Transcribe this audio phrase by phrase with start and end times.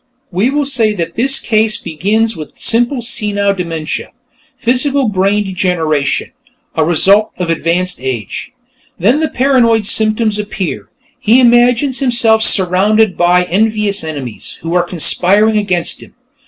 [0.31, 4.09] We will say that this case begins with simple senile dementia
[4.57, 6.31] physical brain degeneration,
[6.73, 8.51] a result of advanced age.
[8.97, 15.55] Then the paranoid symptoms appear; he imagines himself surrounded by envious enemies, who are conspiring
[15.57, 16.15] against him.